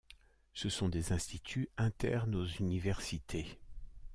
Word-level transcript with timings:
Ce 0.55 0.67
sont 0.67 0.89
des 0.89 1.11
instituts 1.11 1.69
internes 1.77 2.33
aux 2.33 2.47
universités. 2.47 3.59